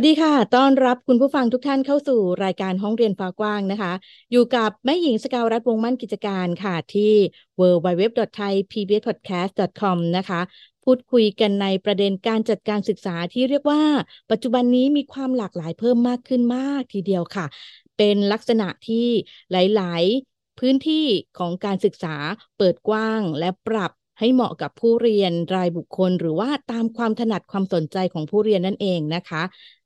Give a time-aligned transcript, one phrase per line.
[0.00, 3.92] วัสดีค่ะ ต้อนรับคุณผู้ฟังทุกท่านเข้าสู่รายการห้องเรียนฟ้ากว้างนะคะ
[4.32, 7.12] อยู่กับแม่หญิงสกาวรัฐวงมั่นกิจการค่ะที่
[7.60, 10.40] www.thaipbspodcast.com นะคะ
[10.84, 13.82] พูดคุยกันในประเด็นการจัดการศึกษาที่เรียกว่า
[14.30, 17.46] ปัจจุบันนี้มีความหลากหลายเพิ่มมากขึ้นมากทีเดียวค่ะ
[17.96, 19.06] เป็นลักษณะที่
[19.52, 20.02] หลาย
[20.32, 21.06] ๆ พื้นที่
[21.38, 22.16] ของการศึกษา
[22.58, 29.42] เปิดกว้างและปรับ ให้เหมาะกับผู้เรียนรายบุคคล หรือว่าตามความถนัดความสนใจของผู้เรียนนั่นเองนะคะ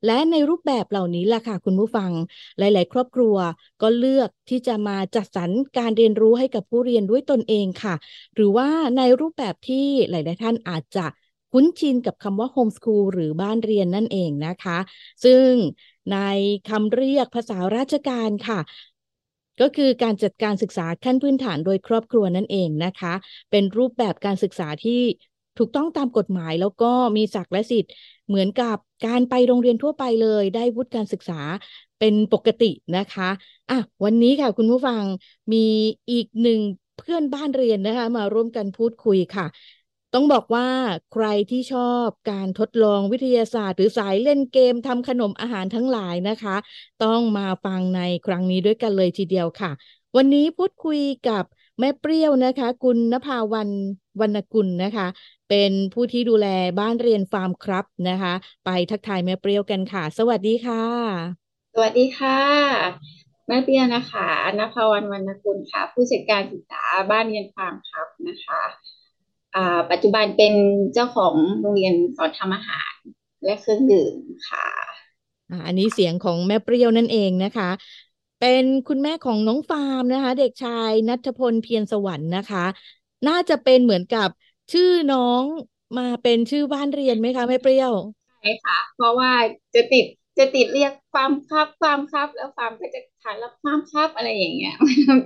[0.06, 2.10] และในรูปแบบเหล่านี้ล่ะค่ะคุณผู้ฟัง
[2.58, 3.36] หลาย ๆ ครอบครัว
[3.82, 7.94] ก็เลือกที่จะมาจัดสรรการเรียนรู้ให้กับผู้เรียนด้วยตนเองค่ะ
[8.34, 11.06] หรือว่าในรูปแบบที่หลาย ๆ ท่านอาจจะ
[11.52, 14.78] คุ้นชินกับคำว่าโฮมสคูลหรือบ้านเรียนนั่นเองนะคะ
[15.24, 15.48] ซึ่ง
[16.12, 16.18] ใน
[16.68, 18.58] คำเรียกภาษาราชการค่ะ
[19.60, 23.14] ก็คือการจัดการศึกษาขั้นพื้นฐานโดยครอบครัวนั่นเองนะคะ
[23.50, 25.00] เป็นรูปแบบการศึกษาที่
[25.58, 27.92] ถูกต้องตามกฎหมายแล้วก็มีศักดิ์และสิทธิ์
[28.28, 31.40] เหมือนกับการไปโรงเรียนทั่วไปเลย ได้วุฒิการศึกษา
[31.98, 33.28] เป็นปกตินะคะ
[33.70, 35.02] อะวันนี้ค่ะคุณผู้ฟัง
[35.52, 35.66] มี
[36.10, 36.60] อีกหนึ่ง
[36.96, 39.46] เพื่อนบ้านเรียนนะคะ มาร่วมกันพูดคุยค่ะ
[40.14, 40.68] ต้องบอกว่า
[41.12, 46.56] ใครที่ชอบการทดลองวิทยาศาสตร์ หรือสายเล่นเกมทำขนมอาหารทั้งหลายนะคะ
[47.04, 49.70] ต้องมาฟังในครั้งนี้ด้วยกันเลยทีเดียวค่ะ
[50.16, 51.44] วันนี้พูดคุยกับ
[51.80, 53.70] แม่เปรี้ยวนะคะ คุณนภาวัน
[54.20, 55.06] วรรณกุลนะคะ
[55.48, 56.46] เป็นผู้ที่ดูแล
[56.80, 60.84] บ้านเรียนฟาร์มครับนะคะ ไปทักทายแม่เปรี้ยวกันค่ะ สวัสดีค่ะ
[61.74, 62.38] สวัสดีค่ะ
[63.48, 68.62] แม่เปรี้ยวนะคะนภาวันวรรณกุลค่ะ ผู้จัดการศึกษาบ้านเรียนฟาร์มครับนะคะ
[69.90, 70.54] ปัจจุบันเป็น
[70.94, 72.92] เจ้าของโรงเรียนสอนทำอาหาร
[73.44, 74.14] และเครื่องดื่ม
[74.48, 74.66] ค่ะ
[75.66, 77.70] อันนี้เสียงของแม่เปรี้ยวนั่นเองนะคะ
[78.38, 82.64] เป็นคุณแม่ของน้องฟาร์มนะคะ เด็กชายนัทพลเพียรสวรรค์นะคะ
[83.28, 84.28] น่าจะเป็นเหมือนกับ
[84.72, 85.42] ชื่อน้อง
[85.98, 87.92] มาเป็นชื่อบ้านเรียนไหมคะแม่เปรี้ยว
[88.40, 89.32] ใช่ค่ะ เพราะว่า
[89.74, 90.04] จะติด
[90.38, 94.72] จะติดเรียกฟาร์มครับฟาร์มครับ แล้วฟาร์มก็จะทานแล้วฟาร์มครับอะไรอย่างเงี้ย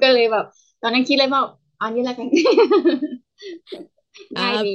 [0.03, 0.45] ก็เลยแบบ
[0.83, 1.43] ตอนนั้นคิดเลยว่า
[1.79, 2.29] เอานี้ละกัน
[4.39, 4.71] ง่ายดี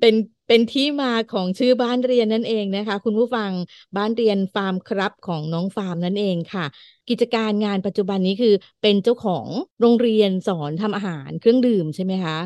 [0.00, 0.14] เป็น
[0.46, 3.52] เป็นที่มาของชื่อบ้านเรียนนั่นเองนะคะ คุณผู้ฟัง
[3.96, 6.64] บ้านเรียนฟาร์มครับของน้องฟาร์มนั่นเองค่ะ
[7.08, 9.48] กิจการงานปัจจุบันนี้คือเป็นเจ้าของ
[9.80, 12.38] โรงเรียนสอนทำอาหารเครื่องดื่มใช่ไหมคะ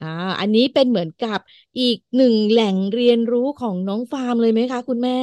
[0.00, 0.06] อ่า
[0.40, 1.38] อันนี้เป็นเหมือนกับ
[1.78, 5.18] อีกหนึ่งแหล่งเรียนรู้ของน้องฟาร์มเลยไหมคะ คุณแม่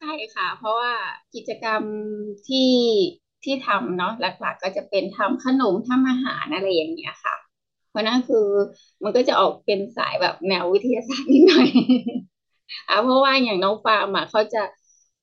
[0.00, 0.92] ใช่ค่ะ เพราะว่า
[1.34, 1.82] กิจกรรม
[2.48, 2.70] ที่
[3.44, 7.34] ที่ทำเนาะหลักๆ ก็จะเป็นทำขนมทำอาหารอะไรอย่างเงี้ยค่ะ
[7.94, 8.46] เพราะนั่นคือ
[9.02, 11.68] มันก็จะออกเป็นสายแบบแนววิทยาศาสตร์นิดหน่อย
[12.88, 14.62] อ่าเพราะว่าอย่างน้องฟาร์มอะเขาจะ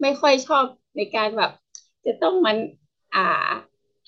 [0.01, 0.63] ไม่ค่อยชอบ
[0.97, 1.51] ในการแบบ
[2.05, 2.57] จะต้องมัน
[3.15, 3.47] อ่า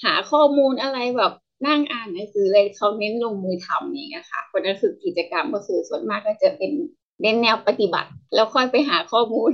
[0.04, 1.34] หาข้อมูลอะไรแบบ
[1.68, 6.72] นั่งอ่านหนังสือเลยเขาเน้นลงมือทำอย่างเงี้ยค่ะเพราะนั้นคือกิจกรรมก็คือส่วนมากก็จะเป็น
[7.22, 9.52] เน้นแนวปฏิบัติ แล้วค่อยไปหาข้อมูล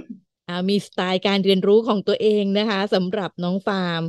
[0.69, 4.03] มีสไตล์การเรียนรู้ของตัวเองนะคะสำหรับน้องฟาร์ม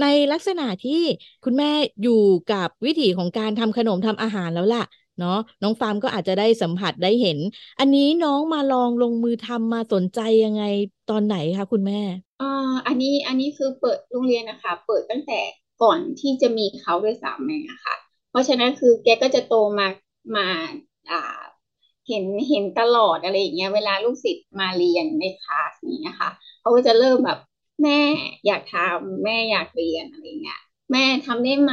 [0.00, 1.02] ในลักษณะที่
[1.44, 1.70] คุณแม่
[2.02, 4.84] อยู่กับวิถีของการทำขนมทำอาหารแล้วล่ะ
[5.18, 7.38] เนาะน้องฟาร์มก็อาจจะได้สัมผัสได้เห็น
[7.78, 10.62] อันนี้น้องมาลองลงมือทำมาสนใจยังไง
[11.10, 12.00] ตอนไหนคะคุณแม่
[12.42, 15.40] อ่าอันนี้อันนี้คือเปิดโรงเรียนนะคะ เปิดตั้งแต่
[15.82, 17.94] ก่อนที่จะมีเขาด้วยซ้ำเองนะคะ
[18.30, 19.88] เพราะฉะนั้นคือแกก็จะโตมา
[20.36, 20.46] มา
[21.10, 21.40] อ่า
[22.08, 26.28] เห็นเห็นตลอดอะไรอย่างเงี้ยเวลาลูกศิษย์มาเรียนในคลาสนี้นะคะ
[26.60, 27.38] เขาก็จะเริ่มแบบ
[27.82, 27.98] แม่
[28.46, 30.60] อยากทำแม่อยากเรียนอะไรเงี้ย
[30.92, 31.72] แม่ทำได้ไหม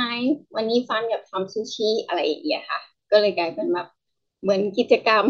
[0.56, 2.80] วันนี้ฟันอยากทำซูชิอะไรอย่างเงี้ยค่ะ
[3.12, 3.88] ก็เลยกลายเป็นแบบ
[4.42, 5.26] เหมือนกิจกรรม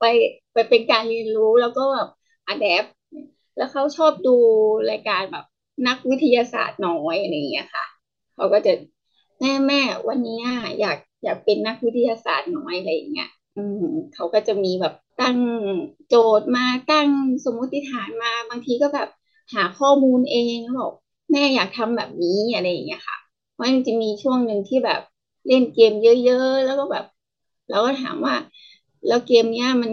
[0.00, 0.04] ไป
[0.52, 2.08] ไปเป็นการเรียนรู้แล้วก็แบบ
[2.48, 2.84] อัดแอป
[3.56, 4.36] แล้วเขาชอบดู
[4.90, 5.44] รายการแบบ
[5.86, 7.86] นักวิทยาศาสตร์น้อยอะไรอย่างเงี้ยค่ะ
[8.34, 8.72] เขาก็จะ
[9.40, 10.40] แม่แม่วันนี้
[10.80, 15.38] อยากอยากเป็นนักวิทยาศาสตร์น้อยอะไรอย่างเงี้ย อืมเขาก็จะมีแบบตั้ง
[16.06, 17.08] โจทย์มาตั้ง
[17.44, 19.08] สมมติฐานมาบางทีก็แบบ
[19.54, 20.92] หาข้อมูลเองแล้วบอก
[21.32, 23.18] แม่อยากทำแบบนี้อะไรอย่างเงี้ยค่ะ
[23.52, 25.00] เพราะมันจะมีช่วงหนึ่งที่แบบ
[25.46, 27.04] เล่นเกมเยอะ ๆ แล้วก็แบบ
[27.68, 28.34] เราก็ถามว่า
[29.06, 29.92] แล้วเกมเนี้ยมัน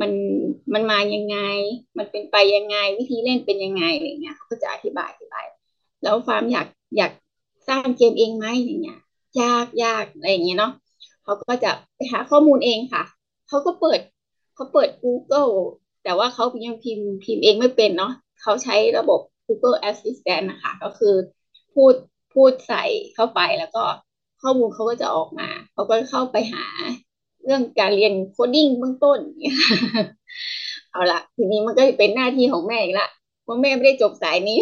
[0.00, 0.12] มัน
[0.74, 1.36] มันมายังไง
[1.98, 5.44] มันเป็นไปยังไง วิธีเล่นเป็นยังไงอะไรเงี้ยเขาก็จะอธิบายอธิบาย
[6.02, 6.66] แล้วฟาร์มอยาก
[6.96, 7.12] อยาก
[7.68, 8.98] สร้างเกมเองไหมอย่างเงี้ย
[9.40, 10.72] ยากยากอะไรอย่างเงี้ยเนาะ
[11.24, 13.02] เขาก็จะไปหาข้อมูลเองค่ะ
[13.48, 14.00] เขาก็เปิด
[14.54, 15.52] เขาเปิด Google
[16.04, 18.12] แต่ว่าเขายังพิมพ์พิมพ์เองไม่เป็นเนาะ
[18.42, 21.14] เขาใช้ระบบ Google Assistant นะคะ ก็คือ
[21.74, 21.94] พูด
[22.34, 22.84] พูดใส่
[23.14, 23.84] เข้าไปแล้วก็
[24.42, 26.66] ข้อมูลเขาก็จะออกมา เขาก็เข้าไปหา
[27.44, 29.18] เรื่องการเรียน coding เบื้องต้น
[30.90, 33.08] เอาละทีนี้มันก็เป็นหน้าที่ของแม่อีกละ
[33.42, 34.58] เพราะแม่ไม่ได้จบสายนี้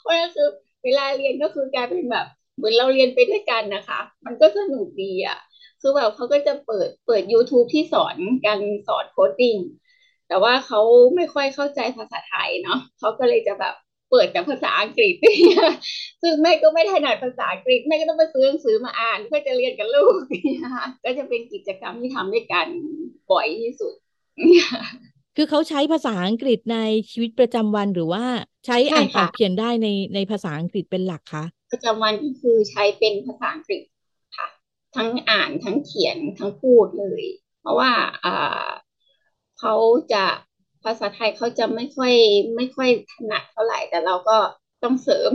[0.00, 0.48] เพราะนั่นคือ
[0.84, 5.38] เวลาเรียนก็คือกลายเป็นแบบ เหมือนเราเรียนไปด้วยกันนะคะ มันก็สนุกดีอะ
[5.80, 8.16] คือแบบเขาก็จะเปิดเปิด YouTube ที่สอน
[8.46, 9.56] การสอนโคดดิ้ง
[10.28, 10.80] แต่ว่าเขา
[11.16, 13.74] ไม่ค่อยเข้าใจภาษาไทยเนาะเขาก็เลยจะแบบ
[14.10, 15.14] เปิดแต่ภาษาอังกฤษ
[16.22, 20.14] ซึ่งแม่ก็ไม่ถนัดภาษาอังกฤษแม่ก็ต้องไปซื้อหนังสือมาอ่านเพื่อจะเรียนกับลูก
[21.04, 22.66] ก็จะเป็นกิจกรรมที่ทำด้วยกัน
[23.30, 23.94] บ่อยที่สุด
[25.36, 26.78] คือเขาใช้ภาษาอังกฤษใน
[27.10, 28.24] ชีวิตประจำวันหรือว่า
[28.66, 33.82] ใช้อ่านออกเขียนได้ในในภาษาอังกฤษเป็นหลักคะประจำวันก็คือใช้เป็นภาษาอังกฤษ
[34.36, 34.48] ค่ะ
[34.96, 37.22] ทั้งอ่านทั้งเขียนทั้งพูดเลย
[37.60, 37.90] เพราะว่า
[38.24, 38.68] อ่า
[39.60, 39.74] เขา
[40.12, 40.24] จะ
[40.84, 42.14] ภาษาไทยเขาจะไม่ค่อย
[42.56, 44.38] ไม่ค่อยถนัดเท่าไหร่ แต่เราก็
[44.82, 45.30] ต้องเสริม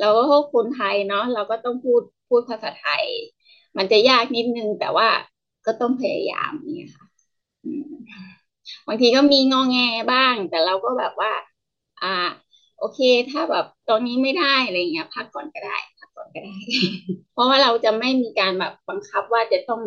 [0.00, 0.22] เราก็
[0.54, 3.04] คนไทยเนาะเราก็ต้องพูดพูดภาษาไทย
[3.76, 5.08] มันจะยากนิดนึงแต่ว่า
[5.66, 7.06] ก็ต้องพยายามนี่ค่ะ
[8.86, 9.78] บางทีก็มีงอแง
[10.12, 11.32] บ้าง แต่เราก็แบบว่า
[12.02, 12.16] อ่า
[12.78, 12.98] โอเค
[13.30, 16.52] ถ้าแบบตอนนี้ไม่ได้อะไรเงี้ย พักก่อนก็ได้ พักก่อนก็ได้
[17.32, 19.80] เพราะว่าเราจะไม่มีการแบบบังคับว่าจะต้อง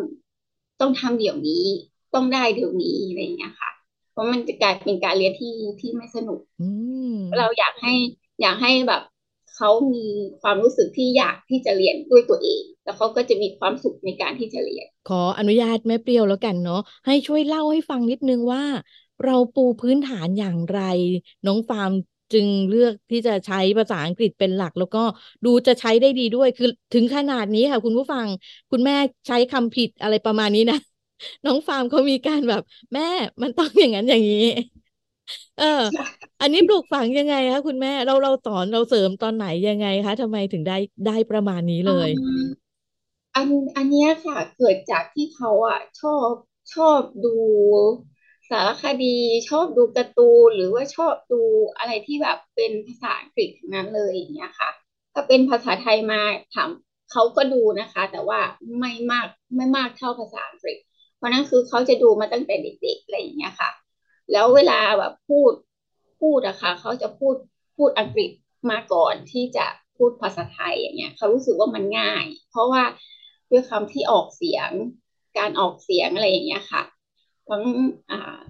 [0.80, 1.64] ต้องทำเดี๋ยวนี้
[2.14, 3.70] ต้องได้เดี๋ยวนี้อะไรเงี้ยค่ะ
[4.10, 6.40] เพราะมันจะกลายเป็นการเรียนที่ที่ไม่สนุก
[7.38, 7.94] เราอยากให้
[8.40, 9.02] อยากให้แบบ
[9.56, 10.06] เขามี
[10.40, 18.62] ความรู้สึกที่อยากที่จะเรียนด้วยตัวเอง แล้วเขาก็จะมีความสุขในการที่จะเรียน ขออนุญาตแม่เปรี้ยวแล้วกันเนาะให้ช่วยเล่าให้ฟังนิดนึงว่า
[19.22, 20.80] เราปูพื้นฐานอย่างไร
[21.46, 21.92] น้องฟาร์ม
[22.32, 24.98] จึงเลือกที่จะใช้ภาษาอังกฤษเป็นหลัก แล้วก็
[25.44, 28.26] ดูจะใช้ได้ดีด้วย คือถึงขนาดนี้ค่ะ คุณผู้ฟัง
[28.70, 28.94] คุณแม่
[29.26, 30.76] ใช้คำผิดอะไรประมาณนี้นะ
[31.44, 32.62] น้องฟาร์มเขามีการแบบ
[32.94, 33.02] แม่
[33.42, 34.36] มันต้องอย่างนั้นอย่างนี้
[35.56, 35.64] เออ
[36.40, 40.74] อันนี้ปลูกฝังยังไงคะคุณแม่เราเราสอนเราเสริมตอนไหนยังไงคะทำไมถึงได้
[41.06, 42.08] ได้ประมาณนี้เลย
[43.36, 46.30] อันอันนี้ค่ะ เกิดจากที่เขาอะ ชอบ
[46.74, 47.36] ชอบดู
[48.50, 49.16] สารคดี
[49.48, 51.40] ชอบดูการ์ตูนหรือว่าชอบดู
[51.78, 54.70] อะไรที่แบบเป็นภาษาอังกฤษนั้นเลยอย่างเงี้ยค่ะ
[55.14, 56.20] ถ้าเป็นภาษาไทยมา
[56.54, 56.70] ถาม
[57.12, 58.40] เขาก็ดูนะคะ แต่ว่า
[58.78, 59.26] ไม่มาก
[59.56, 60.78] ไม่มากเท่าภาษาอังกฤษ
[61.16, 63.70] เพราะนั้นคือเขาจะดูมาตั้งแต่เด็กๆอะไรอย่างเงี้ยค่ะ
[64.32, 65.52] แล้วเวลาแบบพูด
[66.20, 67.34] พูดอะค่ะเขาจะพูด
[67.76, 68.30] พูดอังกฤษ
[68.70, 69.66] มาก่อนที่จะ
[69.96, 72.82] พูดภาษาไทยอย่างเงี้ยเขารู้สึกว่ามันง่าย เพราะว่า
[73.50, 74.70] ด้วยคำที่ออกเสียง
[75.38, 76.82] การออกเสียงอะไรอย่างเงี้ยค่ะ
[77.48, 77.64] ทั้ง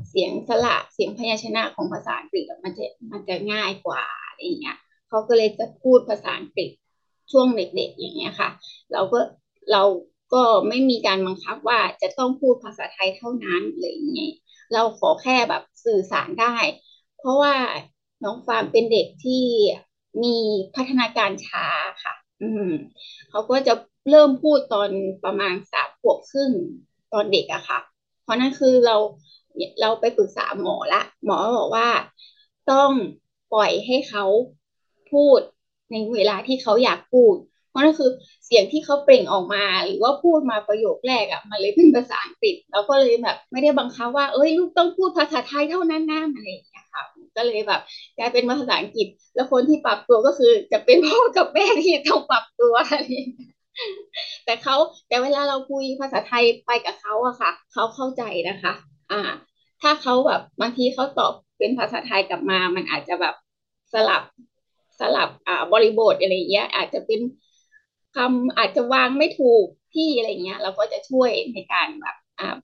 [0.09, 6.71] เสียงสระเสียงพยัญชนะของภาษาอังกฤษมันจะมันจะง่ายกว่าอะไรอย่างเงี้ยเขาก็เลยจะพูดภาษาอังกฤษ
[7.33, 8.51] ช่วงเด็กๆอย่างเงี้ยค่ะ
[8.93, 9.21] เราก็
[9.73, 9.83] เรา
[10.35, 14.33] ก็ไม่มีการบังคับว่าจะต้องพูดภาษาไทยเท่านั้นอะไรอย่างเงี้ย
[14.73, 16.57] เราขอแค่แบบสื่อสารได้
[17.19, 17.55] เพราะว่า
[18.25, 19.45] น้องฟาร์มเป็นเด็กที่
[20.23, 20.37] มี
[20.75, 21.67] พัฒนาการช้า
[22.05, 22.71] ค่ะ อืม
[23.31, 23.75] เขาก็จะ
[24.11, 24.91] เริ่มพูดตอน
[25.25, 26.51] ประมาณสามขวบครึ่ง
[27.13, 27.81] ตอนเด็กอะค่ะ
[28.25, 28.97] เพราะนั่นคือเรา
[29.81, 31.89] เราไปปรึกษาหมอละ หมอบอกว่า
[32.71, 32.91] ต้อง
[33.53, 34.25] ปล่อยให้เขา
[35.13, 35.41] พูด
[35.91, 37.35] ในเวลาที่เขาอยากพูด
[37.71, 38.11] เพราะนั่นคือ
[38.47, 47.03] เสียงที่เขาเปล่งออกมา หรือว่าพูดมาประโยคแรกอะ่ะมันเลยเป็นภาษาอังกฤษแล้วก็เลยแบบ ไม่ได้บังคับว่าเอ้ยลูกต้องพูดภาษาไทยเท่านั้นนะอะไรอย่างเงี้ยค่ะ
[47.37, 47.81] ก็เลยแบบ
[48.19, 53.07] กลายเป็นภาษาอังกฤษ แล้วคนที่ปรับตัวก็คือจะเป็นพ่อกับแม่ที่ต้องปรับตัวอะไร
[54.45, 54.77] แต่เขา
[55.09, 58.73] แต่เวลาเราคุยภาษาไทยไปกับเขาอะค่ะเขาเข้าใจนะคะ
[59.13, 59.21] อ่า
[59.83, 63.35] ถ้าเขาแบบบางทีเขาตอบเป็นภาษาไทยกลับมา มันอาจจะแบบ
[63.93, 64.23] สลับ
[65.01, 67.21] สลับอ่าบริบทอะไรเงี้ย อาจจะเป็น
[68.17, 72.17] คำอาจจะวางไม่ถูกที่อะไรเงี้ย เราก็จะช่วยในการแบบ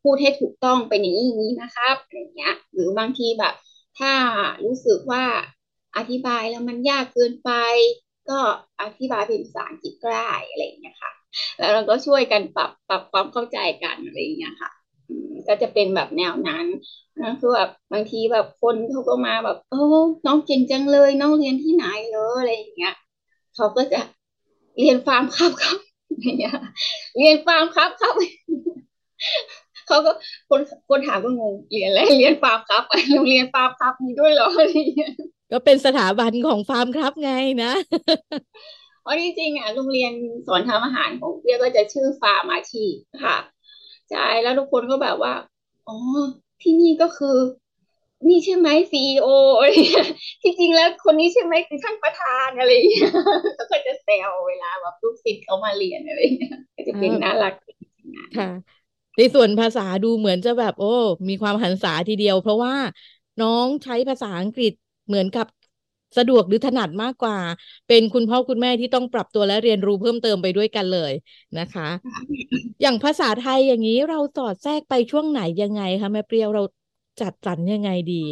[0.02, 3.54] พูดให้ถูกต้องเป็นอย่างนี้นะครับอะไรเงี้ย หรือบางทีแบบ
[3.98, 4.12] ถ้า
[4.64, 5.24] รู้สึกว่า
[5.96, 7.50] อธิบายแล้วมันยากเกินไป
[8.30, 8.40] ก็
[8.80, 11.12] อธิบายเป็นภาษาอังกฤษก็ได้อะไรเงี้ยค่ะ
[11.58, 14.70] แล้วเราก็ช่วยกันปรับปรับความเข้าใจกันอะไรเงี้ยค่ะ
[15.48, 16.66] ก็จะเป็นแบบแนวนั้น
[17.22, 22.94] นะคือแบบบางทีแบบคนเขาก็มาแบบเออน้องเก่งจังเลยน้องเรียนที่ไหนเอออะไรอย่างเงี้ย
[23.54, 24.00] เขาก็จะ
[24.78, 25.78] เรียนฟาร์มครับครับ
[26.20, 26.54] อย่างเงี้ย
[27.16, 28.14] เรียนฟาร์มครับครับ
[29.90, 30.12] เขาก็
[30.50, 35.12] คนคนถามก็งงเรียนอะไรเรียนฟาร์มครับโรงเรียนฟาร์มครับมีด้วยเหรออะไรเงี้ย
[35.52, 37.32] ก็เป็นสถาบันของฟาร์มครับไง
[37.62, 37.72] นะ
[39.02, 40.12] เพราะจริงๆอะโรงเรียน
[40.46, 42.94] สอนทำอาหารของเรียกก็จะชื่อฟาร์มอาชีพ
[43.24, 43.36] ค่ะ
[44.10, 45.34] ใช่แล้วทุกคนก็แบบว่า
[45.88, 45.96] อ๋อ
[46.62, 47.36] ที่นี่ก็คือ
[48.28, 49.68] นี่ใช่ไหมซีโออะไร
[50.42, 53.08] ที่จริงแล้วคนนี้ใช่ไหมคือท่านประธานอะไรอย่างเงี้ย
[53.56, 57.54] เขาก็จะแซวเวลาแบบลูกศิษย์เขามาเรียนอะไรเงี้ยก็จะเป็นน่ารัก
[58.38, 58.50] ค่ะ
[59.16, 60.86] ในส่วนภาษาดูเหมือนจะแบบ โอ้
[61.28, 62.74] มีความหันษาทีเดียว เพราะว่า
[63.38, 64.72] น้องใช้ภาษาอังกฤษ
[65.06, 65.46] เหมือนกับ
[66.16, 67.38] สะดวกหรือถนัดมากกว่า
[67.88, 71.12] เป็นคุณพ่อคุณแม่ที่ต้องปรับตัวและเรียนรู้เพิ่มเติมไปด้วยกันเลย
[71.58, 71.88] นะคะ
[72.82, 76.62] อย่างภาษาไทยอย่างนี้เราสอดแทรกไปช่วงไหนยังไงคะแม่เปรี้ยวเรา
[77.20, 78.24] จัดสรรยังไงดี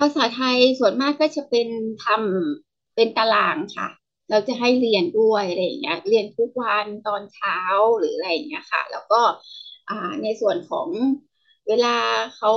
[0.00, 1.68] ภาษาไทยส่วนมากก็จะเป็น
[2.04, 3.88] ทำเป็นตารางค่ะ
[4.30, 7.58] เราจะให้เรียนด้วยอะไรอย่างเงี้ย เรียนทุกวันตอนเช้า
[7.98, 9.20] หรืออะไรอย่างเงี้ยค่ะ แล้วก็
[9.88, 10.88] อ่าในส่วนของ
[11.68, 11.88] เวลา
[12.36, 12.50] เขา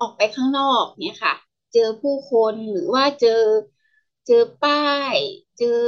[0.00, 1.34] ออกไปข้างนอกเนี่ยค่ะ
[1.72, 3.30] เจอผู้คนหรือว่าเจอ
[4.26, 4.74] เจอป้า
[5.14, 5.16] ย
[5.58, 5.80] เจอ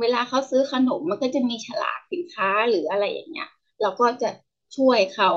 [0.00, 3.48] เวลาเขาซื้อขนมมันก็จะมีฉลากสินค้าหรืออะไรอย่างเงี้ย
[3.80, 4.30] เราก็จะ
[4.76, 5.30] ช่วยเขา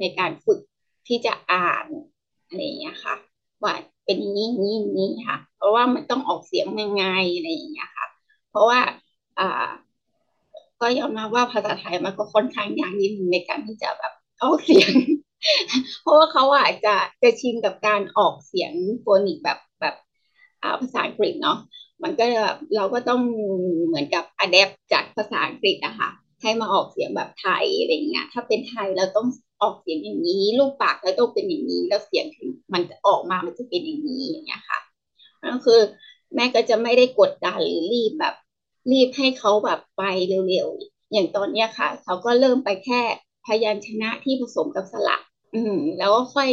[0.00, 0.60] ในการฝึก
[1.06, 1.86] ที่จะอ่าน
[2.46, 3.14] อะไรอย่างเงี้ยค่ะ
[3.64, 7.04] ว่าเป็นนี้นี้นี้ค่ะ เพราะว่ามันต้องออกเสียงยังไง
[7.34, 8.06] อะไรอย่างเงี้ยค่ะ
[8.48, 8.80] เพราะว่า
[9.38, 9.44] อ่า
[10.80, 14.92] ก็ยอมรับว่าภาษาไทยมันก็ค่อนข้างยากนิดนึงในการที่จะแบบ ออกเสียง
[16.02, 19.94] เพราะว่าเขาอาจจะจะชินกับการออกเสียงโฟนิกแบบแบบ
[20.80, 21.58] ภาษาอังกฤษเนาะ
[22.02, 22.26] มันก็
[22.76, 23.20] เราก็ต้อง
[23.86, 26.10] เหมือนกับอัดแอปจากภาษาอังกฤษอะค่ะ
[26.42, 29.26] ให้มาออกเสียงแบบไทยอะไรเงี้ยถ้าเป็นไทยเราต้อง
[29.62, 34.78] ออกเสียงอย่างนี้รูปปากเราต้องเป็นอย่างนี้แล้วเสียงถึงมันจะออกมามันจะเป็นอย่างนี้อย่างเงี้ยค่ะ
[35.52, 35.80] ก็คือ
[36.34, 38.34] แม่ก็จะไม่ได้กดดันหรือรีบแบบ
[38.92, 40.02] รีบให้เขาแบบไป
[40.48, 43.02] เร็วๆอย่างตอนเนี้ยค่ะเขาก็เริ่มไปแค่
[43.48, 45.16] พยัญชนะที่ผสมกับสระ
[45.54, 46.48] อืม แล้วก็ค่อย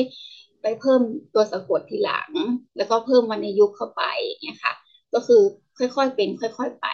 [0.61, 1.01] ไปเพิ่ม
[1.33, 2.29] ตัวสะกดทีหลัง
[2.77, 4.03] แล้วก็เพิ่มวรรณยุกต์เข้าไป
[4.43, 4.73] เงี้ยค่ะ
[5.13, 5.41] ก็คือ
[5.77, 6.87] ค่อยๆเป็น ค่อย ๆ ไป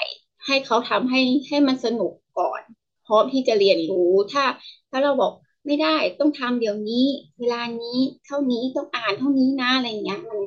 [0.45, 2.61] ให้เขาทำให้ให้มันสนุกก่อน
[3.07, 4.43] พร้อมที่จะเรียนรู้ถ้า
[4.89, 5.33] ถ้าเราบอก
[5.65, 7.05] ไม่ได้ต้องทำเดี๋ยวนี้
[7.39, 10.39] เวลานี้เท่านี้ต้องอ่านเท่านี้นะอะไรเงี้ยมัน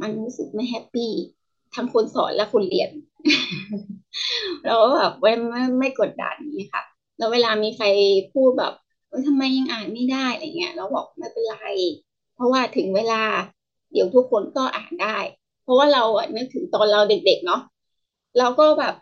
[0.00, 1.10] มันรู้สึกไม่แฮปปี้
[1.74, 2.90] ทั้งคนสอนและคนเรียน
[4.64, 5.32] เราแบบไม่
[5.78, 6.82] ไม่กดดันนี่ค่ะ
[7.18, 7.86] แล้วเวลามีใคร
[8.32, 8.74] พูดแบบ
[9.10, 11.54] เอ้ยทำไมยังอ่านไม่ได้อะไรเงี้ยเราบอกไม่เป็นไร
[12.34, 13.22] เพราะว่าถึงเวลา
[13.92, 15.16] เดี๋ยวทุกคนก็อ่านได้
[15.62, 17.60] เพราะว่าเราอะนึกถึงตอนเราเด็ก ๆ เนาะ
[18.38, 18.94] เราก็แบบ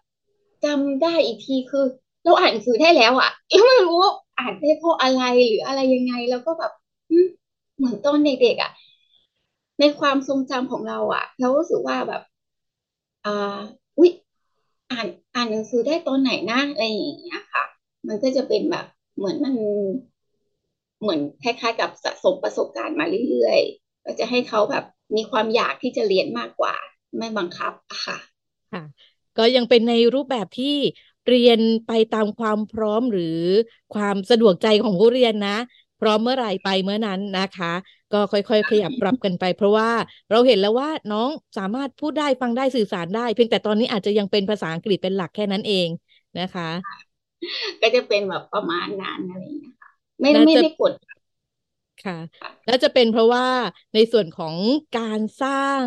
[0.65, 1.85] จำได้อีกทีคือ
[2.25, 6.73] เราอ่านหนังสือได้แล้วอะแล้วไม่รู้ว่าอ่านได้เพราะอะไรหรืออะไรยังไงแล้วก็แบบ
[7.77, 8.71] เหมือนตอนเด็กๆอะ
[9.81, 12.23] ในความทรงจำของเราอะเรารู้สึกว่าแบบ
[13.25, 13.61] อ่า
[13.99, 14.11] อุ๊ย
[14.91, 17.65] อ่านอ่านหนังสือได้ตอนไหนนะอะไรอย่างเงี้ยค่ะ
[18.09, 18.87] มันก็จะเป็นแบบ
[19.19, 19.55] เหมือนมัน
[21.01, 24.85] เหมือนคล้ายๆ กับสะสมประสบการณ์มาเรื่อยๆก็จะให้เขาแบบ
[25.17, 26.75] มีความอยากที่จะเรียนมากกว่า
[27.19, 27.73] ไม่บังคับ
[28.05, 28.19] ค่ะ
[28.73, 28.83] ค่ะ
[29.37, 30.67] ก็ยังเป็นในรูปแบบที่
[31.29, 33.41] เรียนไปตามความพร้อมหรือ
[33.95, 35.57] ความสะดวกใจของผู้เรียนนะ
[36.01, 37.73] พร้อมเมื่อไหร่ไปเมื่อนั้นนะคะ
[38.13, 39.91] ก็ค่อยๆ ขยับปรับกันไป เพราะว่า
[40.31, 45.89] เราเห็นแล้วว่าน้องสามารถพูดได้ฟังได้สื่อสารได้ เพียงแต่ตอนนี้อาจจะยังเป็นภาษาอังกฤษเป็นหลักแค่นั้นเอง
[46.39, 46.65] นะคะ
[47.80, 49.90] ก็จะเป็นแบบประมาณนั้นอะไรอย่างเงี้ยค่ะ
[50.21, 50.92] ไม่ไม่ได้กด
[52.04, 52.18] ค่ะ
[52.66, 53.47] แล้วจะเป็นเพราะว่า
[53.95, 54.57] ในส่วนของ
[54.99, 55.85] การสร้าง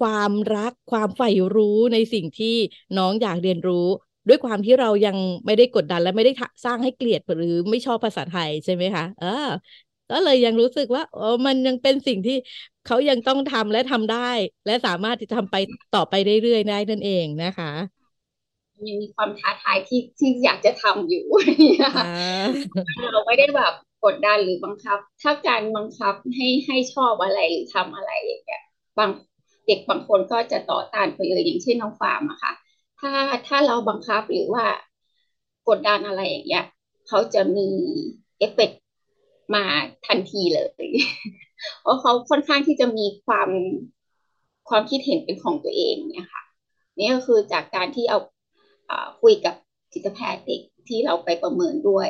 [0.00, 2.56] ความรักความใฝ่รู้ในสิ่งที่
[2.98, 3.86] น้องอยากเรียนรู้
[4.28, 6.32] ด้วยความที่เรายังไม่ได้กดดันและไม่ได้
[6.64, 9.26] สร้างให้เกลียดหรือไม่ชอบภาษาไทยใช่ไหมคะเออ
[10.10, 12.36] ก็เลยยังรู้สึกว่าเออมันยังเป็นสิ่งที่
[12.84, 14.16] เขายังต้องทำและทำได้
[14.64, 15.56] และสามารถที่จะทำไป
[15.92, 17.99] ต่อไปเรื่อยๆได้นั่นเองนะคะ
[18.88, 21.24] ยังมีความท้าทายที่ที่อยากจะทำอยู่
[23.12, 28.62] เราไม่ได้แบบกดดันหรือบังคับ ถ้าการบังคับให้ให้ชอบอะไรหรือทำอะไรอย่างเงี้ย
[28.98, 29.10] บาง
[29.66, 32.52] เด็กบางคนก็จะต่อต้านไปเลยอย่างเช่นน้องฟาร์มอะค่ะ
[33.00, 33.12] ถ้า
[33.46, 34.64] ถ้าเราบังคับหรือว่า
[35.68, 36.64] กดดันอะไรอย่างเงี้ย
[37.08, 37.68] เขาจะมี
[38.38, 38.70] เอฟเฟก
[39.54, 39.64] มา
[40.06, 40.88] ทันทีเลย
[41.80, 43.50] เพราะเขาค่อนข้างที่จะมีความ
[44.68, 46.42] ความคิดเห็นเป็นของตัวเองเนี่ยค่ะ
[46.98, 48.18] นี่ก็คือจากการที่เอา
[49.22, 49.54] คุยกับ
[49.92, 52.08] จิตแพทย์เด็กที่เราไปประเมินด้วย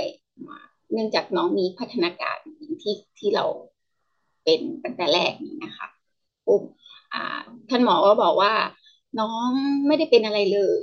[0.92, 2.38] เนื่องจากน้องมีพัฒนาการ
[2.82, 3.44] ที่ที่เรา
[4.44, 5.88] เป็นตั้งแต่แรกนี่นะคะ
[6.46, 6.62] ปุ๊บ
[7.68, 8.52] ท่านหมอก็บอกว่า
[9.20, 9.48] น้อง
[9.86, 10.60] ไม่ได้เป็นอะไรเล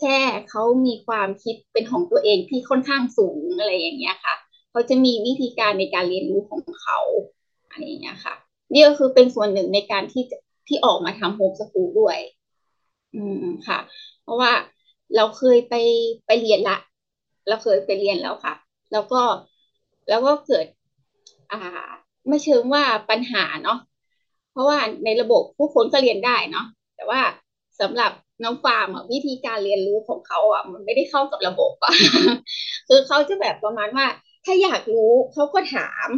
[0.00, 0.18] แค่
[0.50, 4.36] เขามีความคิดเป็นของตัวเองที่ค่อนข้างสูงอะไรอย่างเงี้ยค่ะ
[4.70, 6.98] เขาจะมีวิธีการในการเรียนรู้ของเขา
[7.70, 8.34] อะไรอย่างเงี้ยค่ะ
[8.72, 10.24] นี่ก็คือเป็นส่วนหนึ่งในการที่
[10.68, 12.18] ที่ออกมาทำโฮมสกูลด้วย
[13.14, 13.78] อืมค่ะ
[14.22, 14.52] เพราะว่า
[15.14, 15.74] เราเคยไป
[16.26, 16.78] ไปเรียนละ
[17.48, 18.54] เราเคยไปเรียนแล้วค่ะ
[18.92, 19.22] แล้วก็
[20.08, 20.66] แล้วก็เกิด
[21.52, 21.58] อ่า
[22.28, 23.78] ไม่เชิงว่าปัญหาเนาะ
[24.52, 27.20] เพราะว่าในระบบผู้คนก็เรียนได้เนาะแต่ว่า
[27.80, 28.12] สำหรับ
[28.44, 31.92] น้องฟาร์มวิธีการเรียนรู้ของเขาอะมันไม่ได้เข้ากับระบบอะ
[32.88, 34.06] คือเขาจะแบบประมาณว่า
[34.44, 36.08] ถ้าอยากรู้เขาก็ถาม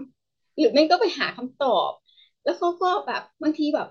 [0.59, 1.90] หรือไม่ก็ไปหาคำตอบ
[2.45, 3.88] แล้วเขาก็แบบบางทีแบบ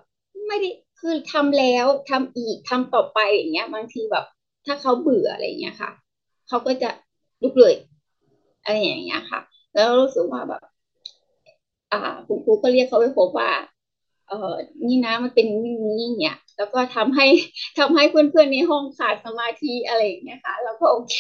[0.48, 4.26] ไม่ได้คือทำแล้วทำอีกทำต่อไปอย่างเงี้ย บางทีแบบ
[4.68, 5.92] ถ้าเขาเบื่ออะไรเงี้ยค่ะ
[6.48, 6.90] เขาก็จะ
[7.44, 7.74] ลุกเลย
[8.64, 9.40] อะไรอย่างเงี้ยค่ะ
[9.74, 10.62] แล้วรู้สึกว่าแบบ
[11.92, 11.98] อ่า
[12.28, 13.50] คุณครูก็เรียกเขาไปพบว่า
[14.28, 14.36] เออ
[14.88, 15.74] นี่นะมันเป็นนี้
[16.20, 17.26] เนี่ย แล้วก็ทำให้
[17.78, 21.14] ทำให้เพื่อนๆในห้องขาดสมาธิอะไรอย่างเงี้ยค่ะ แล้วก็โอเค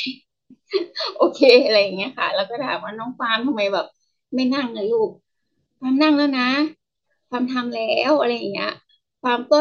[1.17, 3.85] โอเคอะไรอย่างเงี้ยค่ะ แล้วก็ถามว่าน้องฟาร์มทำไมแบบ
[4.35, 5.09] ไม่นั่งเลยลูก
[5.79, 6.43] ฟาร์มนั่งแล้วนะ
[7.29, 8.71] ฟาร์มทำแล้วอะไรอย่างเงี้ย
[9.23, 9.57] ฟาร์มก็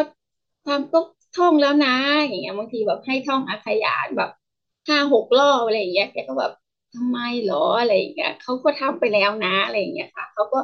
[0.65, 0.99] ฟามก็
[1.37, 1.95] ท่องแล้วนะ
[2.27, 4.31] อย่างเงี้ยบางทีแบบให้ท่องอาขยานแบบ
[4.89, 6.53] ห้าหกรอบอะไรอย่างเงี้ยแกก็แบบ
[6.95, 10.59] ทำไมหรออะไรอย่างเงี้ยเขาก็ทำไปแล้วนะอะไรอย่างเงี้ยค่ะเขาก็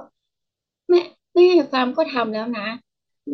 [0.88, 1.00] แม่
[1.35, 2.67] แม่ฟาร์มก็ทำแล้วนะ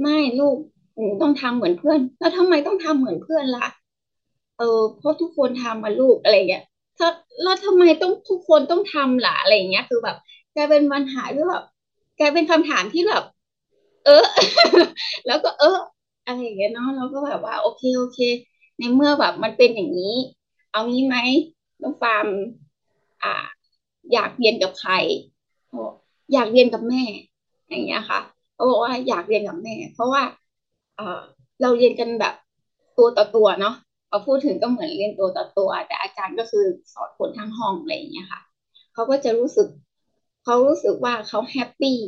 [0.01, 0.57] ไม่ลูก
[0.97, 3.67] หนูต้องทำเหมือนเพื่อน แล้วทำไมต้องทำเหมือนเพื่อนล่ะ
[4.59, 6.63] เออเพราะทุกคนทำมาลูกอะไรเงี้ย
[6.99, 7.09] ถ้า
[7.43, 10.17] แล้วทำไมต้องทุกคนต้องทำล่ะอะไรเงี้ย คือแบบ
[10.55, 11.65] กลายเป็นปัญหาที่แบบ
[12.19, 13.23] กลายเป็นคำถามที่แบบ
[14.05, 14.25] เออ
[15.27, 15.77] แล้วก็เออ
[16.29, 18.19] อะไรอย่างเงี้ยเนาะเราก็แบบว่า โอเคโอเค
[18.79, 20.15] ในเมื่อแบบมันเป็นอย่างนี้
[20.73, 21.17] เอางี้ไหม
[21.83, 22.27] น้องฟาร์ม
[23.23, 23.35] อ่า
[24.13, 24.93] อยากเรียนกับใคร
[26.33, 27.03] อยากเรียนกับแม่
[27.69, 28.21] อย่างเงี้ยค่ะ
[28.55, 30.23] เขาบอกว่าอยากเรียนกับแม่ เพราะว่า
[30.97, 31.21] เออ
[31.63, 32.35] เราเรียนกันแบบ
[32.99, 33.75] ตัวต่อตัวเนาะ
[34.11, 38.41] พอพูดถึงก็เหมือนเรียนตัวต่อตัว แต่อาจารย์ก็คือสอนคนทั้งห้องอะไรอย่างเงี้ยค่ะ
[38.95, 39.69] เขาก็จะรู้สึก
[40.45, 41.99] เขารู้สึกว่าเขาแฮปปี้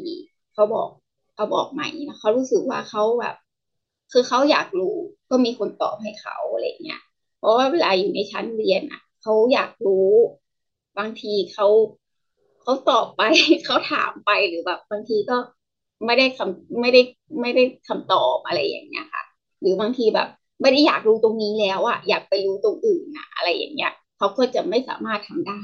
[0.54, 0.88] เขาบอก
[1.34, 3.36] เขาบอกใหม่นะเขารู้สึกว่าเขาแบบ
[4.12, 4.97] คือเขาอยากรู้
[5.31, 7.00] ก็มีคนตอบให้เขาอะไรเงี้ย
[7.38, 10.09] เพราะว่าเวลาอยู่ในชั้นเรียนอะเขาอยากรู้
[10.99, 11.67] บางทีเขา
[12.62, 13.23] เขาตอบไป
[13.67, 15.37] เขาถามไปหรือแบบบางทีก็
[16.07, 17.00] ไม่ได้คำไม่ได้
[17.40, 19.25] ไม่ได้คำตอบอะไรอย่างเงี้ยค่ะ
[19.61, 20.29] หรือบางทีแบบ
[20.62, 25.61] ไม่ได้อยากรู้ตรงนี้แล้วอะอยากไปรู้ตรงอื่นอะอะไรอย่างเงี้ยเขาก็จะไม่สามารถทำได้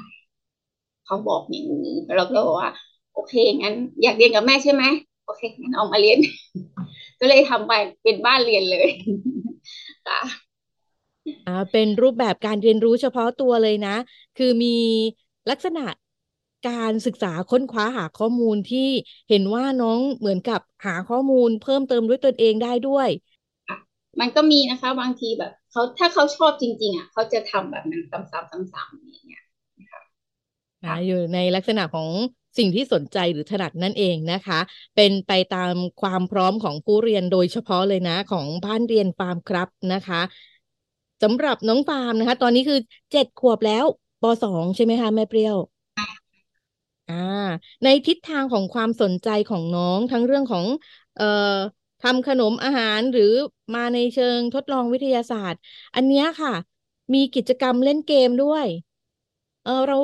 [1.07, 2.71] เขาบอกอย่างนี้เราก็บอกว่า
[3.15, 4.85] โอเคงั้น อยากเรียนกับแม่ใช่ไหม
[5.25, 6.19] โอเคงั้นออกมาเรียน
[7.21, 8.89] ก็เลยทำไปเป็นบ้านเรียนเลย
[10.07, 10.21] ค่ะ
[11.47, 13.91] อ่าเป็นรูปแบบการเรียนรู้เฉพาะตัวเลยนะ
[14.37, 14.69] คือมี
[15.51, 15.81] ลักษณะ
[16.65, 18.89] การศึกษาค้นคว้าหาข้อมูลที่
[19.29, 23.09] เห็นว่าน้องเหมือนกับหาข้อมูล เพิ่มเติมด้วยตนเองได้ด้วย
[24.21, 29.43] มันก็มีนะคะ บางทีแบบเขาถ้าเขาชอบจริง ๆ อะเขาจะทำแบบนั้นซ้ำๆซ้ำๆอย่างเงี้ย
[30.83, 32.11] ค่ะอยู่ในลักษณะของ
[32.59, 34.59] สิ่งที่สนใจหรือถนัดนั่นเองนะคะ
[34.95, 40.21] เป็นไปตามความพร้อมของผู้เรียนโดยเฉพาะเลยนะของบ้านเรียนฟาร์มครับนะคะ
[41.23, 42.79] สำหรับน้องฟาร์มนะคะ ตอนนี้คือ
[43.13, 43.85] เจ็ดขวบแล้ว
[44.23, 45.57] ปสองใช่ไหมคะแม่เปรี้ยว
[47.09, 47.15] อ่า
[47.83, 50.67] ในทิศทางของความสนใจของน้องทั้งเรื่องของ
[51.15, 51.25] เอ่อ
[52.01, 53.25] ทำขนมอาหารหรือ
[53.75, 55.61] มาในเชิงทดลองวิทยาศาสตร์
[55.95, 56.51] อันนี้ค่ะ
[57.15, 58.67] มีกิจกรรมเล่นเกมด้วย
[59.63, 59.97] เออเรา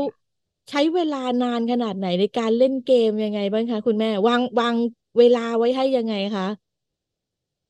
[0.70, 4.74] ใช้เวลานานขนาดไหนในการเล่นเกมยังไงบ้างคะคุณแม่ วางวาง
[5.18, 6.46] เวลาไว้ให้ยังไงคะ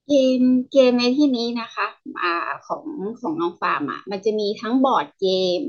[0.08, 0.40] เกม
[0.72, 1.86] เกมในที่นี้นะคะ
[2.22, 2.34] อ่า
[2.66, 2.84] ของ
[3.20, 5.26] ของน้องฟาร์มอะมันจะมีทั้งบอร์ดเก
[5.58, 5.60] ม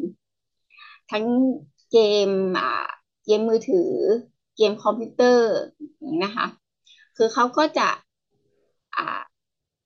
[1.12, 1.26] ทั้ง
[1.92, 2.88] เกมอ่า
[3.26, 3.92] เกมมือถือ
[4.56, 5.52] เกมคอมพิวเตอร์
[6.24, 6.46] นะคะ
[7.18, 7.90] คือเขาก็จะ
[8.96, 9.06] อ่า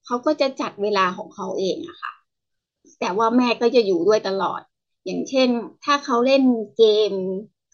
[0.06, 2.13] เขาก็จะจัดเวลาของเขาเองอะค่ะ
[3.00, 4.62] แต่ว่าแม่ก็จะอยู่ด้วยตลอด
[5.07, 5.49] อย่างเช่น
[5.83, 6.43] ถ้าเขาเล่น
[6.77, 7.11] เกม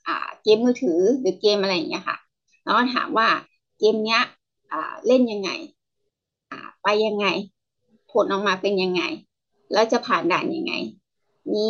[0.08, 2.18] อ่าเกมมือถือหรือเกมอะไรอย่างเงี้ยค่ะ
[2.64, 3.28] แล้วถามว่า
[3.80, 4.22] เกมเนี้ย
[4.72, 5.50] อ่าเล่นยังไง
[6.84, 7.28] ไปยังไง
[8.12, 9.02] ผลออกมาเป็นยังไง
[9.74, 10.74] แล้วจะผ่านด่านยังไง
[11.54, 11.68] มี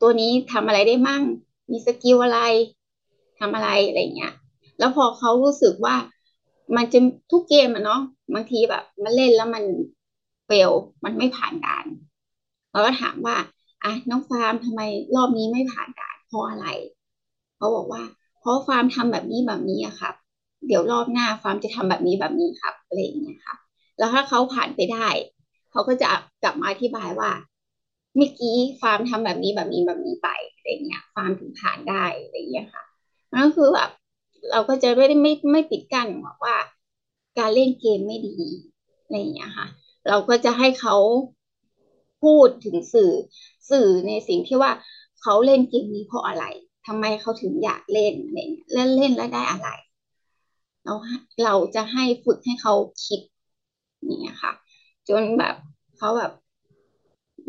[0.00, 1.22] ตัวนี้ทำอะไรได้มั่ง
[1.70, 2.40] มีสกิลอะไร
[3.38, 4.34] ทำอะไรอะไรเงี้ย
[4.78, 5.96] แล้วพอเขารู้สึกว่า
[6.76, 6.98] มันจะ
[7.30, 8.00] ทุกเกมอะเนาะ
[8.34, 9.64] บางทีแบบ มันเล่นแล้วมัน
[10.46, 10.70] เฟล
[11.04, 11.86] มันไม่ผ่านด่าน
[12.72, 13.36] เราก็ถามว่า
[13.86, 14.80] อะน้องฟาร์มทำไม
[15.16, 16.66] รอบนี้ไม่ผ่านด่านเพราะอะไร
[17.56, 18.02] เขาบอกว่า
[18.40, 20.14] เพราะฟาร์มทำแบบนี้แบบนี้อะครับ
[20.66, 23.58] เดี๋ยวรอบหน้าฟาร์มจะทำแบบนี้แบบนี้ครับอะไรอย่างเงี้ยครับ
[23.98, 25.08] แล้วถ้าเขาผ่านไปได้
[25.70, 26.08] เขาก็จะ
[26.42, 27.30] กลับมาอธิบายว่า
[28.16, 32.84] เมื่อกี้ฟาร์มทำแบบนี้แบบนี้แบบนี้ไปอะไรเงี้ย ฟาร์มถึงผ่านได้อะไรเงี้ยค่ะ
[33.34, 33.90] นั่นคือแบบ
[34.50, 36.56] เราก็จะไม่ได้ไม่ไม่ปิดกั้นบอกว่า
[37.38, 38.36] การเล่นเกมไม่ดี
[39.02, 39.66] อะไรเงี้ยค่ะ
[40.08, 40.94] เราก็จะให้เขา
[42.22, 43.12] พูดถึงสื่อ
[43.70, 44.72] สื่อในสิ่งที่ว่า
[45.22, 46.44] เขาเล่นเกมนี้เพราะอะไร
[46.86, 49.68] ทำไมเขาถึงอยากเล่นอะไรเงี้ยเล่นเล่นแล้วได้อะไร
[50.84, 50.94] เรา
[51.44, 52.74] เราจะให้ฝึกให้เขา
[53.04, 53.20] คิด
[54.08, 54.52] นี่ค่ะ
[55.08, 55.54] จนแบบ
[55.98, 56.32] เขาแบบ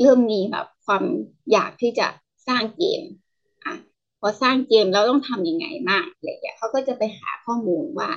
[0.01, 1.03] เริ่มมีแบบความ
[1.51, 2.07] อยากที่จะ
[2.47, 3.01] สร้างเกม
[3.65, 3.73] อะ
[4.19, 8.09] พอสร้างเกมแล้วต้องทำยังไงมากอะไรอย่างเงี้ยเขาก็จะไปหาข้อมูลว่า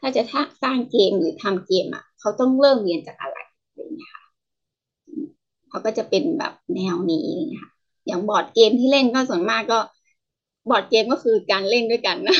[0.00, 0.22] ถ้าจะ
[0.62, 4.17] สร้างเกมหรือทำเกมอะเขาต้องเริ่มเรียนจากอะไรอะไรอย่างเงี้ยค่ะ
[5.68, 7.28] เขาก็จะเป็นแบบแนวนี้
[7.60, 7.70] ค่ะ
[8.06, 9.78] อย่างบอร์ดเกมที่เล่นก็ส่วนมากก็
[10.70, 12.36] บอร์ดเกมก็คือการเล่นด้วยกันนะ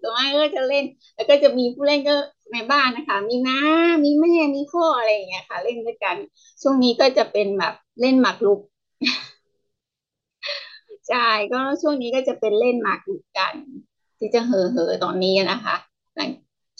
[0.00, 2.14] ส่วนมากก็จะเล่น แล้วก็จะมีผู้เล่นก็
[2.52, 3.58] ในบ้านนะคะ มีน้า
[4.04, 6.16] มีแม่ มีพ่ออะไรอย่างเงี้ยค่ะ เล่นด้วยกัน
[6.62, 8.60] ช่วงนี้ก็จะเป็นแบบเล่นหมากรุก
[11.08, 13.54] ใช่ก็ช่วงนี้ก็จะเป็นเล่นหมากรุกกัน
[14.18, 15.76] ที่จะเห่อเหอตอนนี้นะคะ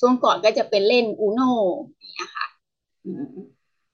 [0.01, 1.53] ช่วงก่อนก็จะเป็นเล่นอูโน่
[2.15, 2.47] เงี้ยค่ะ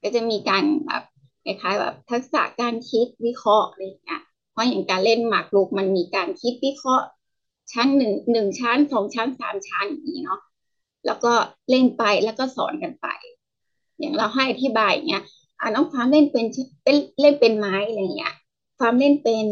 [0.03, 1.03] ก็จะมีการแบบ
[1.47, 7.07] คล้ายๆแบบทักษะการคิดวิเคราะห์อะไรอย่างเงี้ยเพราะอย่างการเล่นหมากรุกมันมีการคิดวิเคราะห์
[7.73, 10.41] ชั้นหนึ่งหนึ่งชั้นสองชั้นสามชั้นอย่างนี้เนาะ
[11.07, 11.33] แล้วก็
[11.71, 13.07] เล่นไปแล้วก็สอนกันไป
[13.99, 15.25] อย่างเราให้อธิบายอย่างเงี้ย
[15.61, 16.47] อ่าน้องฟามเล่นเป็น
[16.85, 18.35] เป็นเล่นเป็นไม้อะไรเงี้ย
[18.79, 19.45] ฟามเล่นเป็น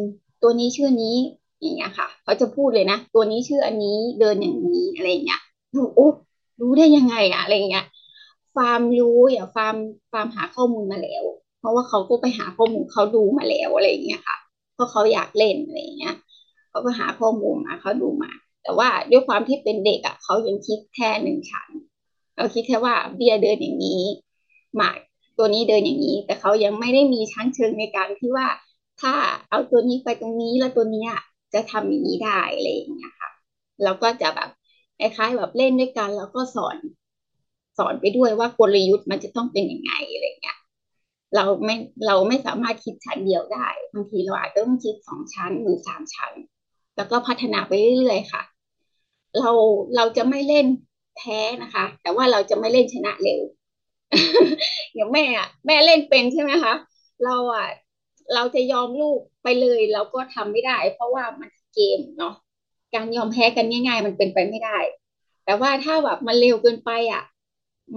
[0.43, 1.17] ตัวนี้ชื่อนี้
[1.61, 5.41] อย่างเงี้ยค่ะเขาจะพูดเลยนะ ตัวนี้ชื่ออันนี้เดินอย่างนี้อะไรเงี้ย
[5.75, 6.09] ดูโอ้
[6.61, 7.87] รู้ได้ยังไงอะอะไรเงี้ย
[8.55, 9.77] ฟามรู้อย่าฟาร์ม
[10.13, 11.25] ฟามหาข้อมูลมาแล้ว
[11.65, 14.37] ราะว่าเขาก็ไปหาข้อมูลเขาดูมาแล้วอะไรอย่างเงี้ยค่ะ
[14.75, 16.15] เพราะเขาอยากเล่นอะไรเงี้ย
[16.71, 18.31] เขาก็หาข้อมูลมาเขาดูมา
[18.63, 21.69] แต่ว่าด้วยความที่เป็นเด็กอะเขายังคิดแค่หนึ่งชั้น
[22.37, 24.03] เราคิดแค่ว่าเบียเดินอย่างนี้
[24.77, 24.99] หมาก
[25.39, 28.47] ตัวนี้เดินอย่างนี้ แต่เขายังไม่ได้มีชั้นเชิงในการที่ว่า
[29.01, 29.15] ถ้า
[29.51, 31.07] เอาตัวนี้ไปตรงนี้แล้วตัวนี้
[31.55, 33.31] จะทำอย่างนี้ได้อะไรอย่างเงี้ยค่ะ
[33.83, 34.51] เราก็จะแบบ
[34.99, 36.77] คล้ายๆแบบเล่นด้วยกัน แล้วก็สอน
[37.79, 40.59] สอนไปด้วยว่ากลยุทธ์มันจะต้องเป็นยังไงอะไรเงี้ย
[41.37, 46.33] เราไม่เราไม่สามารถคิดชั้นเดียวได้บางทีเราอาจจะต้องคิดสองชั้นหรือสามชั้น
[46.97, 48.43] แล้วก็พัฒนาไปเรื่อยๆค่ะ
[49.39, 49.51] เรา
[49.97, 50.67] เราจะไม่เล่น
[51.17, 53.41] แพ้นะคะ แต่ว่าเราจะไม่เล่นชนะเร็ว
[54.95, 56.75] อย่างแม่อะแม่เล่นเป็นใช่ไหมคะ
[57.25, 57.67] เราอะ
[58.35, 62.35] เราจะยอมลูกไปเลยเราก็ทำไม่ได้ เพราะว่ามันเกมเนาะ
[62.95, 64.79] การยอมแพ้กันง่าย ๆ มันเป็นไปไม่ได้
[65.45, 67.23] แต่ว่าถ้าแบบมันเร็วเกินไปอะ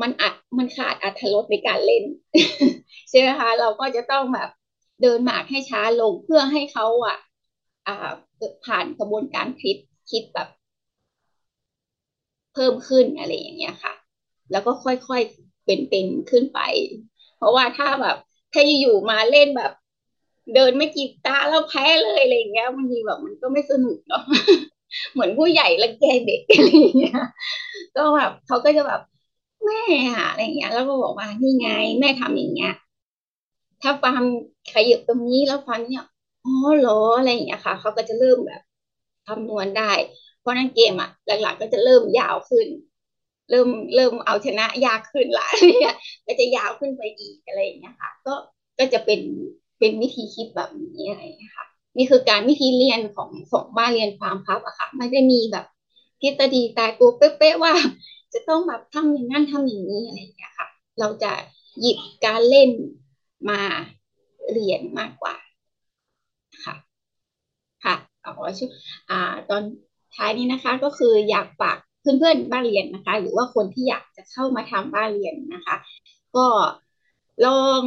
[0.02, 2.04] มันอัดมันขาดอัตรสในการเล่น
[3.10, 4.50] ใช่ไหมคะเราก็จะต้องแบบ
[5.02, 7.18] เดินหมากให้ช้าลงเพื่อให้เขาอะ
[7.88, 8.10] อ่า
[8.66, 9.78] ผ่านกระบวนการคิด
[10.12, 10.48] คิดแบบ
[12.54, 13.94] เพิ่มขึ้นอะไรอย่างเงี้ยค่ะ
[14.52, 16.60] แล้วก็ค่อยๆเป็นเป็นขึ้นไป
[17.38, 18.18] เพราะว่าถ้าแบบ
[18.54, 19.72] ถ้าอยู่มาเล่นแบบ
[20.56, 24.22] เดินไม่กี่ตาแล้วแพ้เลยอะไรอย่างเงี้ยบางทีแบบมันก็ไม่สนุกเนาะ
[25.14, 27.20] เหมือนผู้ใหญ่ละแกเด็กอะไรอย่างเงี้ย
[27.96, 29.02] ก็แบบเขาก็จะแบบ
[29.68, 29.84] แม่
[30.28, 31.68] อะไรเงี้ย แล้วก็บอกว่านี่ไง
[32.00, 32.72] แม่ทำอย่างเงี้ย
[33.82, 34.22] ถ้าฟัง
[34.74, 36.04] ขยับตรงนี้แล้วฟังเนี่ย
[36.44, 38.62] อ๋อเหรออะไรอย่างเงี้ยค่ะเขาก็จะเริ่มแบบ
[39.28, 39.92] คำนวณได้
[40.40, 42.68] เพราะนั้นเกมอะหลักๆก็จะเริ่มยาวขึ้น
[43.50, 45.94] เริ่มเริ่มเอาชนะยากขึ้นละเนี่ย
[46.28, 48.34] ก็จะยาวขึ้นไปอีกอะไรอย่างเงี้ยค่ะ ก็
[48.80, 49.22] ก็จะเป็น
[49.80, 51.22] เป็นวิธีคิดแบบนี้อะไร
[51.58, 51.66] ค่ะ
[51.98, 55.66] นี่คือการวิธีเรียนของของบ้านเรียนความพับอะค่ะไม่ได้มีแบบ
[56.22, 57.74] ทฤษฎีตายตัวเป๊ะๆว่า
[58.34, 60.68] จะต้องแบบทำอย่างนั้นทำอย่างนี้อะไรอย่างเงี้ยค่ะ
[61.00, 61.32] เราจะ
[61.80, 62.70] หยิบการเล่น
[63.50, 63.62] มา
[64.52, 65.36] เรียนมากกว่า
[66.64, 66.76] ค่ะ
[67.84, 68.28] ค่ะเอ
[68.60, 68.70] ชุด
[69.10, 69.64] อ่าตอน
[70.16, 75.76] ท้ายนี้นะคะก็คืออยากฝากเพื่อนๆบ้านเรียนนะคะ หรือว่าคนที่อยากจะเข้ามาทำบ้านเรียนนะคะ
[76.36, 76.46] ก็
[77.46, 77.84] ลอง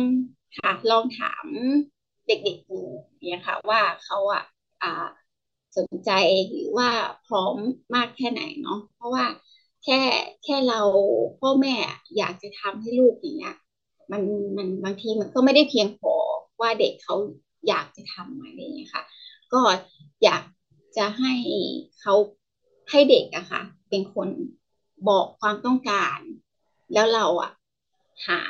[0.58, 1.46] ค่ะลองถาม
[2.26, 2.80] เด็กๆดู
[3.26, 4.42] เนี่ยค่ะ ว่าเขาอะ
[4.82, 5.06] อ่า
[5.76, 6.10] สนใจ
[6.50, 6.88] หรือว่า
[7.26, 7.56] พร้อม
[7.94, 9.24] มากแค่ไหนเนาะเพราะว่า
[9.84, 10.00] แค่
[10.44, 10.80] แค่เรา
[11.40, 11.74] พ่อแม่
[12.16, 13.56] อยากจะทำให้ลูกอย่างเงี้ย
[14.12, 14.22] มัน
[14.56, 16.14] มันบางทีมันก็ไม่ได้เพียงพอ
[16.60, 17.14] ว่าเด็กเขา
[17.68, 19.04] อยากจะทำอะไรอย่างเงี้ยค่ะ
[19.52, 19.60] ก็
[20.24, 20.42] อยาก
[20.96, 21.34] จะให้
[22.00, 22.14] เขา
[22.90, 24.28] ให้เด็กอะค่ะ เป็นคน
[25.08, 26.18] บอกความต้องการ
[26.92, 27.52] แล้วเราอะ
[28.26, 28.40] หา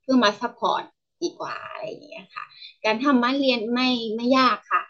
[0.00, 0.82] เพื่อมา support
[1.22, 2.44] ดีกว่าอะไรอย่างเงี้ยค่ะ
[2.84, 4.82] การทำบ้านเรียนไม่ไม่ยากค่ะ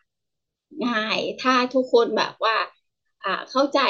[0.86, 2.56] ง่ายถ้าทุกคนแบบว่า
[3.24, 3.80] อ่าเข้าใจ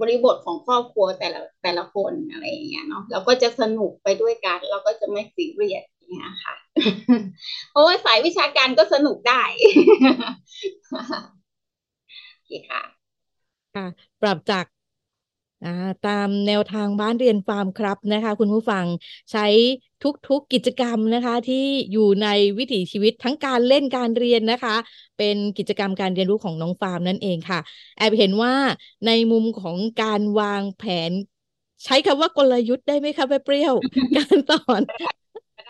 [0.00, 6.54] บริบทของครอบครัวแต่ละแต่ละคนอะไรอย่างเงี้ยเนาะเราก็จะสนุกไปด้วยกัน เราก็จะไม่ซีเรียสอย่างเงี้ยค่ะ
[7.70, 9.42] เพราะว่าสายวิชาการก็สนุกได้
[12.70, 12.82] ค่ะ
[13.74, 13.86] ค่ะ
[14.20, 14.64] ปรับจาก
[16.06, 18.86] ตามแนวทางบ้านเรียนฟาร์มครับนะคะ คุณผู้ฟัง
[19.32, 19.46] ใช้
[20.28, 24.76] ทุกๆกิจกรรมนะคะ ที่อยู่ในวิถีชีวิตทั้งการเล่นการเรียนนะคะ
[25.18, 27.60] เป็นกิจกรรมการเรียนรู้ของน้องฟาร์มนั่นเองค่ะ
[27.96, 28.54] แอบเห็นว่า
[29.06, 31.12] ในมุมของการวางแผน
[31.84, 33.74] ใช้คำว่ากลยุทธ์ได้ไหมคะแม่เปรี้ยว
[34.16, 34.82] การสอน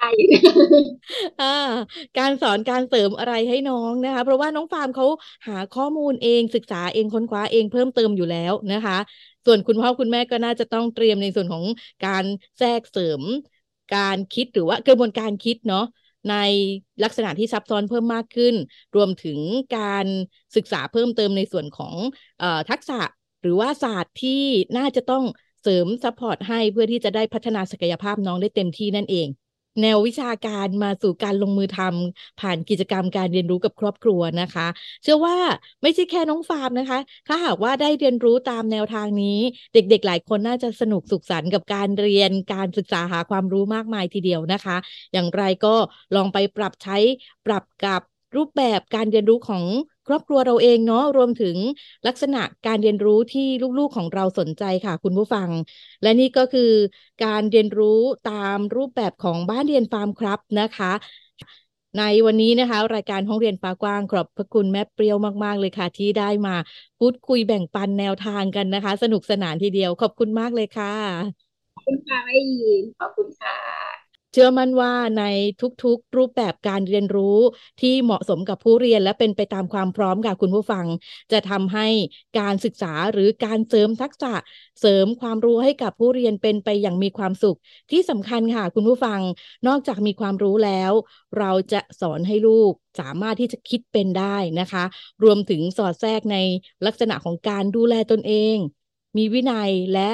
[0.00, 0.08] ได้
[1.40, 1.46] อ่า
[2.18, 5.06] การสอนการเสริมอะไรให้น้องนะคะ เพราะว่าน้องฟาร์มเขา
[5.48, 8.98] หาข้อมูลเองศึกษาเองค้นคว้าเองเพิ่มเติมอยู่แล้วนะคะ
[9.46, 11.64] ส่วนคุณพ่อคุณแม่ก็น่าจะต้องเตรียมในส่วนของ
[12.06, 12.24] การ
[12.58, 13.22] แทรกเสริม
[13.96, 15.84] การคิดหรือว่ากระบวนการคิดเนาะ
[16.30, 16.36] ใน
[17.04, 18.54] ลักษณะที่ซับซ้อนเพิ่มมากขึ้น
[18.96, 19.38] รวมถึง
[19.76, 20.06] การ
[20.56, 23.00] ศึกษาเพิ่มเติมในส่วนของทักษะ
[23.42, 24.42] หรือว่าศาสตร์ที่
[24.76, 25.24] น่าจะต้อง
[25.62, 29.28] เสริม support ให้เพื่อที่จะได้พัฒนาศักยภาพน้องได้เต็มที่นั่นเอง
[29.82, 34.66] แนววิชาการมาสู่การลงมือทำผ่านกิจกรรมการเรียนรู้กับครอบครัวนะคะ
[35.02, 35.36] เชื่อว่า
[35.82, 39.38] ไม่ใช่แค่น้องฟาร์มนะคะ ถ้าหากว่าได้เรียนรู้ตามแนวทางนี้
[39.74, 44.76] เด็กๆ หลายคนน่าจะสนุกสุขสันต์กับการเรียนการศึกษาหาความรู้มากมายทีเดียวนะคะ
[45.12, 45.74] อย่างไรก็
[46.14, 46.96] ลองไปปรับใช้
[47.46, 48.02] ปรับกับ
[48.36, 49.64] รูปแบบการเรียนรู้ของ
[50.12, 51.56] รอบครัวเราเองเนาะรวมถึง
[52.06, 53.46] ลักษณะการเรียนรู้ที่
[53.78, 55.50] ลูกๆของเราสนใจค่ะ คุณผู้ฟัง
[56.02, 56.70] และนี่ก็คือ
[57.24, 60.92] การเรียนรู้ตามรูปแบบของบ้านเรียนฟาร์มครับนะคะ
[61.98, 66.54] ในวันนี้นะคะ รายการห้องเรียนฟ้ากว้างขอบพระคุณแม่เปรี้ยวมาก ๆ เลยค่ะ ที่ได้มา
[66.98, 73.99] พูดคุยแบ่งปันแนวทางกันนะคะ สนุกสนานทีเดียวขอบคุณมากเลยค่ะ ขอบคุณค่ะแม่ยินขอบคุณค่ะ
[74.32, 75.24] เชื่อมั่นว่าใน
[75.84, 77.38] ทุกๆ รูปแบบการเรียนรู้
[77.80, 80.86] ที่เหมาะสมกับผู้เรียนและเป็นไปตามความพร้อมค่ะคุณผู้ฟัง
[81.32, 81.86] จะทำให้
[82.38, 84.34] การศึกษาหรือการเสริมทักษะ
[84.80, 87.58] เสริมความรู้ให้กับผู้เรียนเป็นไปอย่างมีความสุข
[87.90, 89.20] ที่สำคัญค่ะคุณผู้ฟัง
[89.66, 90.92] นอกจากมีความรู้แล้ว
[91.38, 94.84] เราจะสอนให้ลูกสามารถที่จะคิดเป็นได้นะคะ
[95.22, 96.36] รวมถึงสอดแทรกใน
[96.86, 98.56] ลักษณะของการดูแลตนเอง
[99.16, 100.10] มีวินัยและ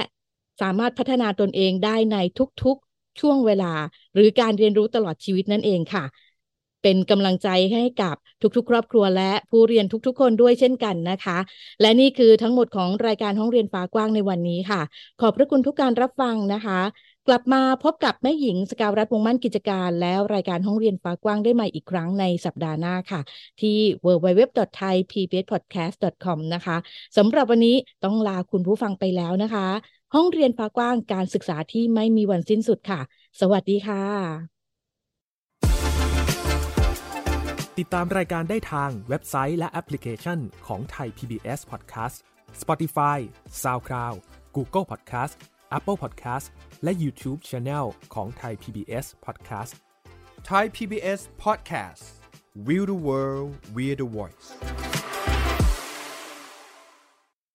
[0.63, 2.17] สามารถพัฒนาตนเองได้ใน
[2.63, 2.86] ทุกๆ
[3.21, 3.73] ช่วงเวลา
[4.15, 6.05] หรือการเรียนรู้ตลอดชีวิตนั่นเองค่ะ
[6.83, 8.17] เป็นกำลังใจให้กับ
[8.57, 11.39] ทุกๆ ครอบครัวและผู้เรียนทุกๆ คนด้วยเช่นกันนะคะ
[11.81, 14.81] และนี่คือทั้งหมดของรายการห้องเรียนฟ้ากว้างในวันนี้ค่ะ
[15.21, 16.81] ขอบพระคุณทุกการรับฟังนะคะ
[17.29, 23.21] กลับมาพบกับแม่หญิงสกาวรัฐวงมั่นกิจการ แล้วรายการห้องเรียนฟ้ากว้างได้ใหม่อีกครั้งในสัปดาห์หน้าค่ะ
[23.61, 26.77] ที่ www.thaipbspodcast.com นะคะ
[27.17, 29.69] สำหรับวันนี้ต้องลาคุณผู้ฟังไปแล้วนะคะ
[30.15, 33.01] ห้องเรียนฟ้ากว้างการศึกษาที่ไม่มีวันสิ้นสุดค่ะ
[33.41, 34.03] สวัสดีค่ะ
[37.79, 42.17] ติดตามรายการได้ทางเว็บไซต์และแอปพลิเคชันของไทย PBS Podcast
[42.63, 43.19] Spotify
[43.63, 44.17] SoundCloud
[44.57, 45.33] Google Podcast
[45.79, 46.47] Apple Podcast
[46.83, 49.73] และ YouTube Channel ของไทย PBS Podcast
[50.49, 52.05] Thai PBS Podcast
[52.67, 54.47] We the World We the Voice